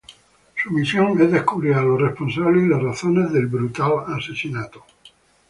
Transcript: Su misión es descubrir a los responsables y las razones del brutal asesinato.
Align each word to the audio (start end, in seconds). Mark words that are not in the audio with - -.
Su 0.55 0.71
misión 0.73 1.21
es 1.21 1.31
descubrir 1.31 1.75
a 1.75 1.83
los 1.83 2.01
responsables 2.01 2.63
y 2.63 2.67
las 2.67 2.81
razones 2.81 3.31
del 3.31 3.45
brutal 3.45 4.05
asesinato. 4.07 4.83